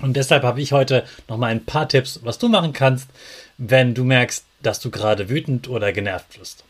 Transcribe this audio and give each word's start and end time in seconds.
Und 0.00 0.14
deshalb 0.16 0.42
habe 0.42 0.60
ich 0.60 0.72
heute 0.72 1.04
noch 1.28 1.38
mal 1.38 1.46
ein 1.46 1.64
paar 1.64 1.88
Tipps, 1.88 2.20
was 2.22 2.38
du 2.38 2.48
machen 2.48 2.72
kannst, 2.72 3.08
wenn 3.56 3.94
du 3.94 4.04
merkst, 4.04 4.44
dass 4.62 4.80
du 4.80 4.90
gerade 4.90 5.28
wütend 5.28 5.68
oder 5.68 5.92
genervt 5.92 6.38
bist. 6.38 6.64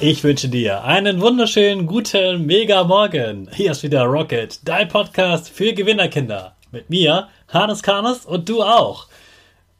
Ich 0.00 0.24
wünsche 0.24 0.48
dir 0.48 0.82
einen 0.82 1.20
wunderschönen 1.20 1.86
guten 1.86 2.44
Mega 2.44 2.82
Morgen. 2.82 3.48
Hier 3.54 3.70
ist 3.70 3.84
wieder 3.84 4.02
Rocket, 4.02 4.58
dein 4.64 4.88
Podcast 4.88 5.48
für 5.48 5.72
Gewinnerkinder. 5.72 6.56
Mit 6.72 6.90
mir, 6.90 7.28
Hannes 7.46 7.84
Karnes 7.84 8.26
und 8.26 8.48
du 8.48 8.64
auch. 8.64 9.06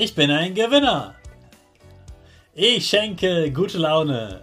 Ich 0.00 0.14
bin 0.14 0.30
ein 0.30 0.54
Gewinner. 0.54 1.16
Ich 2.54 2.86
schenke 2.86 3.50
gute 3.50 3.78
Laune. 3.78 4.42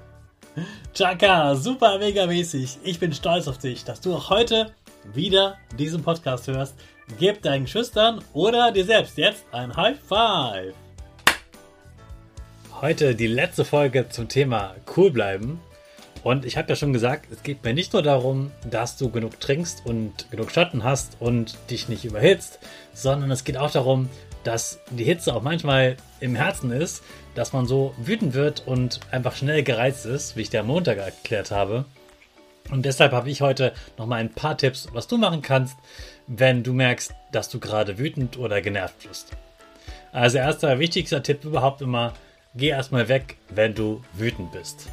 Chaka, 0.94 1.56
super 1.56 1.98
mega 1.98 2.26
mäßig. 2.26 2.80
Ich 2.84 3.00
bin 3.00 3.14
stolz 3.14 3.48
auf 3.48 3.58
dich, 3.58 3.86
dass 3.86 4.02
du 4.02 4.14
auch 4.14 4.30
heute 4.30 4.74
wieder 5.14 5.58
diesen 5.80 6.04
Podcast 6.04 6.50
hörst. 6.50 6.76
Gib 7.18 7.42
deinen 7.42 7.68
Schüchtern 7.68 8.22
oder 8.34 8.74
dir 8.74 8.84
selbst 8.84 9.18
jetzt 9.18 9.46
ein 9.54 9.74
High 9.74 9.98
Five. 9.98 10.74
Heute 12.82 13.16
die 13.16 13.28
letzte 13.28 13.64
Folge 13.64 14.10
zum 14.10 14.28
Thema 14.28 14.76
cool 14.98 15.10
bleiben. 15.10 15.62
Und 16.22 16.44
ich 16.44 16.58
habe 16.58 16.68
ja 16.68 16.76
schon 16.76 16.92
gesagt, 16.92 17.32
es 17.32 17.44
geht 17.44 17.64
mir 17.64 17.74
nicht 17.74 17.94
nur 17.94 18.02
darum, 18.02 18.52
dass 18.70 18.98
du 18.98 19.10
genug 19.10 19.40
trinkst 19.40 19.86
und 19.86 20.30
genug 20.32 20.52
Schatten 20.52 20.84
hast 20.84 21.16
und 21.22 21.56
dich 21.70 21.88
nicht 21.88 22.04
überhitzt, 22.04 22.60
sondern 22.94 23.32
es 23.32 23.46
geht 23.46 23.56
auch 23.56 23.72
darum, 23.72 24.10
dass 24.46 24.80
die 24.92 25.04
Hitze 25.04 25.36
auch 25.36 25.42
manchmal 25.42 25.98
im 26.22 26.36
Herzen 26.36 26.72
ist, 26.72 27.04
dass 27.34 27.52
man 27.52 27.66
so 27.66 27.94
wütend 27.98 28.34
wird 28.34 28.66
und 28.66 29.00
einfach 29.12 29.36
schnell 29.36 29.64
gereizt 29.64 30.06
ist, 30.06 30.38
wie 30.38 30.42
ich 30.42 30.50
dir 30.50 30.62
am 30.62 30.68
Montag 30.68 30.98
erklärt 30.98 31.52
habe. 31.52 31.86
Und 32.72 32.86
deshalb 32.86 33.12
habe 33.12 33.30
ich 33.30 33.42
heute 33.42 33.74
nochmal 33.98 34.22
ein 34.22 34.32
paar 34.32 34.58
Tipps, 34.58 34.88
was 34.94 35.08
du 35.08 35.18
machen 35.18 35.42
kannst, 35.42 35.76
wenn 36.28 36.64
du 36.64 36.74
merkst, 36.74 37.14
dass 37.32 37.50
du 37.50 37.60
gerade 37.60 37.98
wütend 37.98 38.38
oder 38.38 38.62
genervt 38.62 39.08
bist. 39.08 39.32
Also 40.12 40.38
erster 40.38 40.80
wichtigster 40.80 41.22
Tipp 41.22 41.44
überhaupt 41.44 41.82
immer, 41.82 42.14
geh 42.56 42.70
erstmal 42.70 43.10
weg, 43.10 43.38
wenn 43.50 43.76
du 43.76 44.04
wütend 44.14 44.52
bist. 44.52 44.88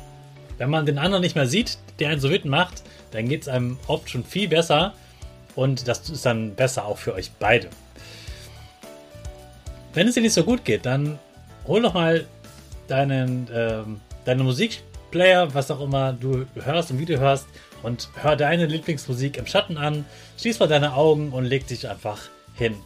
Wenn 0.59 0.71
man 0.71 0.87
den 0.87 0.99
anderen 0.99 1.23
nicht 1.23 1.37
mehr 1.37 1.47
sieht, 1.47 1.79
der 1.99 2.11
einen 2.11 2.21
so 2.21 2.31
wütend 2.31 2.51
macht, 2.51 2.83
dann 3.11 3.29
geht 3.29 3.43
es 3.43 3.49
einem 3.49 3.79
oft 3.87 4.09
schon 4.11 4.25
viel 4.25 4.49
besser 4.49 4.95
und 5.55 5.89
das 5.89 6.09
ist 6.09 6.25
dann 6.25 6.55
besser 6.55 6.87
auch 6.87 6.99
für 6.99 7.15
euch 7.15 7.31
beide. 7.39 7.69
Wenn 9.95 10.09
es 10.09 10.15
dir 10.15 10.23
nicht 10.23 10.33
so 10.33 10.45
gut 10.45 10.65
geht, 10.65 10.87
dann 10.87 11.19
hol 11.67 11.83
doch 11.83 11.93
mal 11.93 12.27
deinen, 12.89 13.49
ähm, 13.53 14.01
deinen 14.25 14.45
Musikplayer, 14.45 15.55
was 15.55 15.71
auch 15.71 15.81
immer 15.81 16.15
du 16.15 16.47
hörst 16.55 16.91
und 16.91 16.99
wie 16.99 17.05
du 17.05 17.19
hörst, 17.19 17.47
und 17.83 18.09
hör 18.23 18.37
deine 18.37 18.67
Lieblingsmusik 18.67 19.37
im 19.37 19.47
Schatten 19.47 19.77
an, 19.77 20.07
schließ 20.39 20.61
mal 20.61 20.69
deine 20.69 20.95
Augen 20.95 21.31
und 21.33 21.45
leg 21.45 21.67
dich 21.67 21.89
einfach 21.89 22.21
hin. 22.55 22.77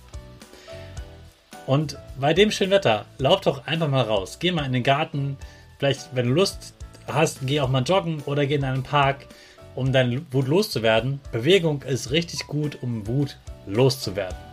Und 1.67 1.99
bei 2.19 2.33
dem 2.33 2.51
schönen 2.51 2.71
Wetter, 2.71 3.05
lauf 3.19 3.41
doch 3.41 3.67
einfach 3.67 3.89
mal 3.89 4.03
raus. 4.03 4.39
Geh 4.39 4.53
mal 4.53 4.65
in 4.65 4.73
den 4.73 4.85
Garten. 4.85 5.37
Vielleicht, 5.79 6.09
wenn 6.15 6.29
du 6.29 6.33
Lust 6.33 6.75
hast, 7.07 7.41
geh 7.43 7.61
auch 7.61 7.69
mal 7.69 7.83
joggen 7.83 8.23
oder 8.25 8.47
geh 8.47 8.55
in 8.55 8.65
einen 8.65 8.85
Park, 8.85 9.27
um 9.75 9.93
deine 9.93 10.23
Wut 10.33 10.49
loszuwerden. 10.49 11.21
Bewegung 11.33 11.83
ist 11.83 12.11
richtig 12.11 12.47
gut, 12.47 12.79
um 12.83 13.07
Wut 13.07 13.37
loszuwerden. 13.67 14.46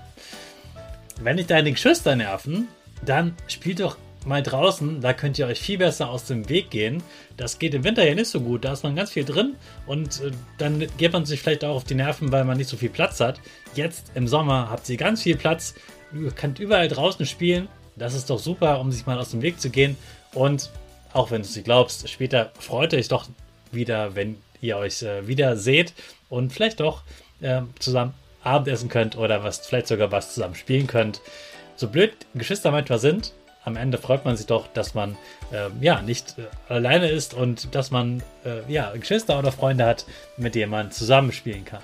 Wenn 1.24 1.38
dich 1.38 1.48
deine 1.48 1.72
Geschwister 1.72 2.18
nerven, 2.18 2.68
dann 3.06 3.34
spielt 3.48 3.80
doch 3.80 3.96
mal 4.26 4.44
draußen, 4.44 5.00
da 5.00 5.14
könnt 5.14 5.40
ihr 5.40 5.48
euch 5.48 5.62
viel 5.62 5.78
besser 5.78 6.10
aus 6.10 6.26
dem 6.26 6.50
Weg 6.50 6.70
gehen. 6.70 7.02
Das 7.38 7.60
geht 7.60 7.74
im 7.74 7.86
Winter 7.86 8.06
ja 8.06 8.14
nicht 8.14 8.28
so 8.28 8.42
gut, 8.42 8.66
da 8.66 8.74
ist 8.74 8.84
man 8.84 8.94
ganz 8.94 9.12
viel 9.12 9.24
drin 9.24 9.56
und 9.88 10.20
äh, 10.20 10.32
dann 10.58 10.86
geht 10.98 11.14
man 11.14 11.26
sich 11.26 11.42
vielleicht 11.42 11.64
auch 11.64 11.76
auf 11.76 11.84
die 11.86 11.96
Nerven, 11.96 12.34
weil 12.34 12.44
man 12.44 12.58
nicht 12.58 12.70
so 12.70 12.76
viel 12.76 12.90
Platz 12.90 13.22
hat. 13.22 13.40
Jetzt 13.74 14.12
im 14.16 14.28
Sommer 14.28 14.70
habt 14.70 14.90
ihr 14.90 14.98
ganz 14.98 15.24
viel 15.24 15.38
Platz, 15.38 15.76
ihr 16.14 16.32
könnt 16.32 16.60
überall 16.60 16.90
draußen 16.90 17.26
spielen. 17.26 17.70
Das 17.96 18.16
ist 18.16 18.30
doch 18.30 18.40
super, 18.40 18.82
um 18.82 18.92
sich 18.92 19.06
mal 19.06 19.18
aus 19.18 19.32
dem 19.32 19.42
Weg 19.42 19.62
zu 19.62 19.70
gehen. 19.70 19.96
Und 20.34 20.72
auch 21.14 21.32
wenn 21.32 21.42
du 21.42 21.48
es 21.48 21.56
nicht 21.56 21.66
glaubst, 21.66 22.10
später 22.10 22.52
freut 22.60 22.94
euch 22.94 23.08
doch 23.08 23.30
wieder, 23.72 24.14
wenn 24.16 24.36
ihr 24.60 24.76
euch 24.76 25.02
äh, 25.04 25.26
wieder 25.26 25.56
seht 25.56 25.94
und 26.28 26.52
vielleicht 26.52 26.82
doch 26.82 27.04
äh, 27.40 27.62
zusammen 27.80 28.14
Abendessen 28.44 28.90
könnt 28.90 29.18
oder 29.18 29.44
was 29.44 29.66
vielleicht 29.66 29.88
sogar 29.88 30.12
was 30.12 30.34
zusammen 30.34 30.56
spielen 30.56 30.88
könnt. 30.88 31.22
So 31.76 31.88
blöd 31.88 32.14
Geschwister 32.36 32.72
manchmal 32.72 33.00
sind, 33.00 33.34
am 33.66 33.78
Ende 33.78 33.98
freut 33.98 34.26
man 34.26 34.36
sich 34.36 34.46
doch, 34.46 34.68
dass 34.68 34.94
man 34.94 35.18
äh, 35.52 35.70
ja 35.80 36.02
nicht 36.02 36.36
äh, 36.38 36.72
alleine 36.72 37.10
ist 37.10 37.34
und 37.34 37.74
dass 37.74 37.92
man 37.92 38.22
äh, 38.46 38.70
ja 38.72 38.92
Geschwister 38.92 39.40
oder 39.40 39.52
Freunde 39.52 39.86
hat, 39.86 40.06
mit 40.38 40.56
denen 40.56 40.72
man 40.72 40.92
zusammenspielen 40.92 41.64
kann. 41.64 41.82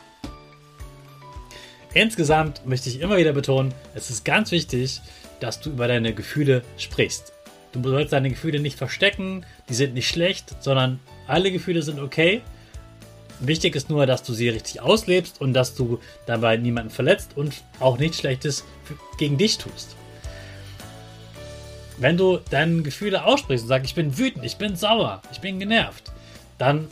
Insgesamt 1.93 2.65
möchte 2.67 2.89
ich 2.89 2.99
immer 2.99 3.17
wieder 3.17 3.33
betonen, 3.33 3.73
es 3.95 4.09
ist 4.09 4.25
ganz 4.25 4.51
wichtig, 4.51 5.01
dass 5.39 5.59
du 5.59 5.71
über 5.71 5.87
deine 5.87 6.13
Gefühle 6.13 6.63
sprichst. 6.77 7.33
Du 7.71 7.81
sollst 7.81 8.13
deine 8.13 8.29
Gefühle 8.29 8.59
nicht 8.59 8.77
verstecken, 8.77 9.45
die 9.69 9.73
sind 9.73 9.93
nicht 9.93 10.07
schlecht, 10.07 10.55
sondern 10.59 10.99
alle 11.27 11.51
Gefühle 11.51 11.81
sind 11.81 11.99
okay 11.99 12.41
Wichtig 13.39 13.75
ist 13.75 13.89
nur, 13.89 14.05
dass 14.05 14.23
du 14.23 14.33
sie 14.33 14.49
richtig 14.49 14.81
auslebst 14.81 15.39
und 15.39 15.53
dass 15.53 15.75
du 15.75 15.99
dabei 16.25 16.57
niemanden 16.57 16.91
verletzt 16.91 17.31
und 17.35 17.53
auch 17.79 17.97
nichts 17.97 18.19
Schlechtes 18.19 18.65
gegen 19.17 19.37
dich 19.37 19.57
tust. 19.57 19.95
wenn 21.99 22.17
du 22.17 22.39
deine 22.49 22.81
Gefühle 22.81 23.25
aussprichst 23.25 23.65
und 23.65 23.69
sagst, 23.69 23.87
ich 23.87 23.95
bin 23.95 24.17
wütend, 24.17 24.45
ich 24.45 24.55
bin 24.55 24.75
sauer, 24.75 25.21
ich 25.31 25.41
bin 25.41 25.59
genervt, 25.59 26.11
dann 26.57 26.87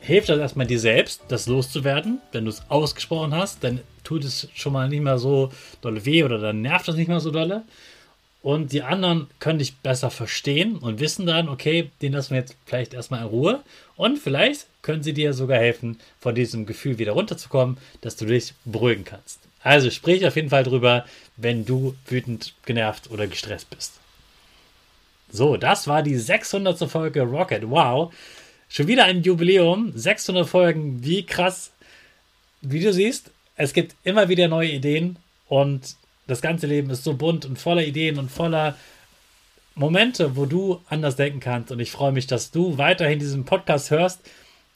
hilft 0.00 0.28
das 0.28 0.38
erstmal 0.38 0.66
dir 0.66 0.80
selbst, 0.80 1.22
das 1.28 1.46
loszuwerden. 1.46 2.20
Wenn 2.32 2.44
du 2.44 2.50
es 2.50 2.62
ausgesprochen 2.68 3.34
hast, 3.34 3.64
dann 3.64 3.80
tut 4.02 4.24
es 4.24 4.48
schon 4.54 4.72
mal 4.72 4.88
nicht 4.88 5.02
mehr 5.02 5.18
so 5.18 5.50
dolle 5.80 6.04
weh 6.04 6.24
oder 6.24 6.38
dann 6.38 6.62
nervt 6.62 6.88
das 6.88 6.96
nicht 6.96 7.08
mehr 7.08 7.20
so 7.20 7.30
dolle. 7.30 7.62
Und 8.44 8.72
die 8.72 8.82
anderen 8.82 9.28
können 9.38 9.58
dich 9.58 9.76
besser 9.76 10.10
verstehen 10.10 10.76
und 10.76 11.00
wissen 11.00 11.24
dann, 11.24 11.48
okay, 11.48 11.90
den 12.02 12.12
lassen 12.12 12.32
wir 12.32 12.40
jetzt 12.40 12.54
vielleicht 12.66 12.92
erstmal 12.92 13.22
in 13.22 13.28
Ruhe. 13.28 13.62
Und 13.96 14.18
vielleicht 14.18 14.66
können 14.82 15.02
sie 15.02 15.14
dir 15.14 15.32
sogar 15.32 15.56
helfen, 15.56 15.98
von 16.20 16.34
diesem 16.34 16.66
Gefühl 16.66 16.98
wieder 16.98 17.12
runterzukommen, 17.12 17.78
dass 18.02 18.16
du 18.16 18.26
dich 18.26 18.52
beruhigen 18.66 19.04
kannst. 19.04 19.38
Also 19.62 19.88
sprich 19.88 20.26
auf 20.26 20.36
jeden 20.36 20.50
Fall 20.50 20.62
drüber, 20.62 21.06
wenn 21.38 21.64
du 21.64 21.96
wütend, 22.06 22.52
genervt 22.66 23.10
oder 23.10 23.26
gestresst 23.26 23.70
bist. 23.70 23.94
So, 25.32 25.56
das 25.56 25.88
war 25.88 26.02
die 26.02 26.18
600. 26.18 26.78
Folge 26.90 27.22
Rocket. 27.22 27.70
Wow. 27.70 28.12
Schon 28.68 28.88
wieder 28.88 29.04
ein 29.04 29.22
Jubiläum. 29.22 29.92
600 29.94 30.46
Folgen. 30.46 31.02
Wie 31.02 31.24
krass. 31.24 31.70
Wie 32.60 32.80
du 32.80 32.92
siehst, 32.92 33.30
es 33.56 33.72
gibt 33.72 33.94
immer 34.04 34.28
wieder 34.28 34.48
neue 34.48 34.70
Ideen 34.70 35.16
und 35.48 35.96
das 36.26 36.40
ganze 36.40 36.66
Leben 36.66 36.90
ist 36.90 37.04
so 37.04 37.14
bunt 37.14 37.44
und 37.44 37.58
voller 37.58 37.84
Ideen 37.84 38.18
und 38.18 38.30
voller 38.30 38.76
Momente, 39.74 40.36
wo 40.36 40.46
du 40.46 40.80
anders 40.88 41.16
denken 41.16 41.40
kannst. 41.40 41.72
Und 41.72 41.80
ich 41.80 41.90
freue 41.90 42.12
mich, 42.12 42.26
dass 42.26 42.50
du 42.50 42.78
weiterhin 42.78 43.18
diesen 43.18 43.44
Podcast 43.44 43.90
hörst 43.90 44.20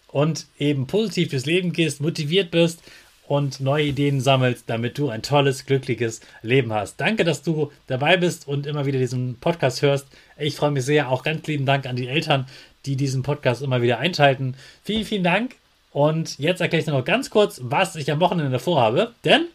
und 0.09 0.47
eben 0.59 0.87
positiv 0.87 1.31
durchs 1.31 1.47
Leben 1.47 1.73
gehst, 1.73 2.01
motiviert 2.01 2.51
bist 2.51 2.83
und 3.29 3.61
neue 3.61 3.85
Ideen 3.85 4.21
sammelst, 4.21 4.65
damit 4.69 4.99
du 4.99 5.11
ein 5.11 5.23
tolles, 5.23 5.67
glückliches 5.67 6.21
Leben 6.43 6.73
hast. 6.73 6.97
Danke, 6.97 7.25
dass 7.25 7.43
du 7.43 7.71
dabei 7.87 8.17
bist 8.17 8.49
und 8.49 8.67
immer 8.67 8.87
wieder 8.87 8.99
diesen 8.99 9.37
Podcast 9.39 9.83
hörst. 9.83 10.07
Ich 10.39 10.57
freue 10.57 10.71
mich 10.71 10.85
sehr. 10.85 11.11
Auch 11.11 11.23
ganz 11.23 11.47
lieben 11.47 11.67
Dank 11.67 11.87
an 11.87 11.97
die 11.97 12.09
Eltern, 12.09 12.47
die 12.87 12.97
diesen 12.97 13.23
Podcast 13.23 13.63
immer 13.63 13.83
wieder 13.83 13.99
einschalten. 13.99 14.57
Vielen, 14.83 15.05
vielen 15.05 15.25
Dank. 15.25 15.57
Und 15.93 16.39
jetzt 16.39 16.61
erkläre 16.61 16.81
ich 16.81 16.87
dir 16.87 16.93
noch 16.93 17.05
ganz 17.05 17.29
kurz, 17.31 17.61
was 17.63 17.97
ich 17.97 18.11
am 18.11 18.21
Wochenende 18.21 18.59
vorhabe. 18.59 19.13
Denn 19.25 19.47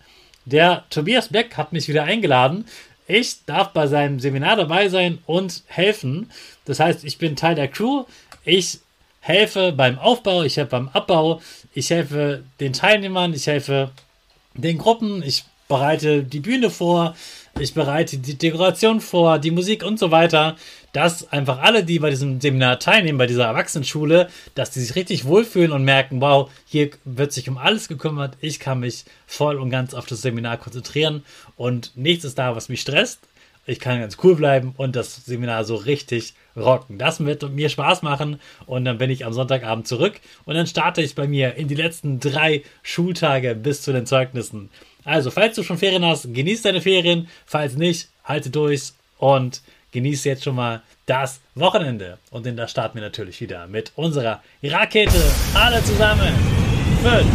der 0.45 0.83
Tobias 0.89 1.29
Beck 1.29 1.57
hat 1.57 1.73
mich 1.73 1.87
wieder 1.87 2.03
eingeladen. 2.03 2.65
Ich 3.07 3.45
darf 3.45 3.69
bei 3.73 3.87
seinem 3.87 4.19
Seminar 4.19 4.55
dabei 4.55 4.89
sein 4.89 5.19
und 5.25 5.63
helfen. 5.67 6.31
Das 6.65 6.79
heißt, 6.79 7.03
ich 7.03 7.17
bin 7.17 7.35
Teil 7.35 7.55
der 7.55 7.67
Crew. 7.67 8.05
Ich 8.45 8.79
helfe 9.19 9.71
beim 9.71 9.97
Aufbau, 9.99 10.43
ich 10.43 10.57
helfe 10.57 10.71
beim 10.71 10.89
Abbau, 10.89 11.41
ich 11.73 11.89
helfe 11.89 12.43
den 12.59 12.73
Teilnehmern, 12.73 13.33
ich 13.33 13.47
helfe 13.47 13.91
den 14.53 14.77
Gruppen, 14.77 15.23
ich 15.23 15.45
bereite 15.67 16.23
die 16.23 16.39
Bühne 16.39 16.69
vor, 16.69 17.15
ich 17.59 17.73
bereite 17.73 18.17
die 18.17 18.37
Dekoration 18.37 18.99
vor, 18.99 19.37
die 19.37 19.51
Musik 19.51 19.83
und 19.83 19.99
so 19.99 20.09
weiter, 20.11 20.55
dass 20.91 21.31
einfach 21.31 21.59
alle, 21.61 21.83
die 21.83 21.99
bei 21.99 22.09
diesem 22.09 22.39
Seminar 22.41 22.79
teilnehmen, 22.79 23.17
bei 23.17 23.27
dieser 23.27 23.45
Erwachsenenschule, 23.45 24.29
dass 24.55 24.71
die 24.71 24.79
sich 24.79 24.95
richtig 24.95 25.25
wohlfühlen 25.25 25.71
und 25.71 25.83
merken, 25.83 26.21
wow, 26.21 26.49
hier 26.65 26.89
wird 27.03 27.31
sich 27.31 27.49
um 27.49 27.57
alles 27.57 27.87
gekümmert, 27.87 28.37
ich 28.41 28.59
kann 28.59 28.79
mich 28.79 29.05
voll 29.27 29.57
und 29.57 29.69
ganz 29.69 29.93
auf 29.93 30.05
das 30.05 30.21
Seminar 30.21 30.57
konzentrieren 30.57 31.23
und 31.55 31.91
nichts 31.95 32.25
ist 32.25 32.37
da, 32.37 32.55
was 32.55 32.69
mich 32.69 32.81
stresst. 32.81 33.19
Ich 33.65 33.79
kann 33.79 34.01
ganz 34.01 34.17
cool 34.21 34.35
bleiben 34.35 34.73
und 34.75 34.97
das 34.97 35.25
Seminar 35.25 35.63
so 35.63 35.75
richtig 35.75 36.33
rocken. 36.57 36.97
Das 36.97 37.23
wird 37.23 37.49
mir 37.49 37.69
Spaß 37.69 38.01
machen 38.01 38.41
und 38.65 38.83
dann 38.83 38.97
bin 38.97 39.09
ich 39.09 39.25
am 39.25 39.31
Sonntagabend 39.31 39.87
zurück 39.87 40.19
und 40.43 40.55
dann 40.55 40.67
starte 40.67 41.01
ich 41.01 41.15
bei 41.15 41.27
mir 41.29 41.55
in 41.55 41.69
die 41.69 41.75
letzten 41.75 42.19
drei 42.19 42.63
Schultage 42.81 43.55
bis 43.55 43.81
zu 43.81 43.93
den 43.93 44.05
Zeugnissen. 44.05 44.69
Also, 45.05 45.31
falls 45.31 45.55
du 45.55 45.63
schon 45.63 45.77
Ferien 45.77 46.05
hast, 46.05 46.33
genieß 46.33 46.61
deine 46.61 46.81
Ferien. 46.81 47.27
Falls 47.45 47.75
nicht, 47.75 48.09
halte 48.23 48.49
durch 48.49 48.93
und 49.17 49.61
genieße 49.91 50.29
jetzt 50.29 50.43
schon 50.43 50.55
mal 50.55 50.81
das 51.05 51.41
Wochenende. 51.55 52.17
Und 52.31 52.45
der 52.45 52.67
starten 52.67 52.95
wir 52.95 53.03
natürlich 53.03 53.39
wieder 53.41 53.67
mit 53.67 53.91
unserer 53.95 54.41
Rakete. 54.63 55.21
Alle 55.53 55.83
zusammen. 55.83 56.33
5, 57.03 57.25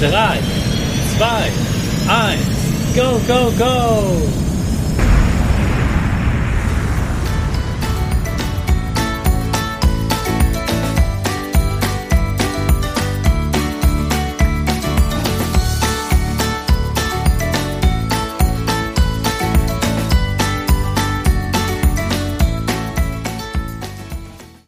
4, 0.00 0.10
3, 0.10 0.38
2, 1.18 1.52
1. 2.08 2.58
Go, 2.94 3.20
go, 3.26 3.50
go! 3.58 4.47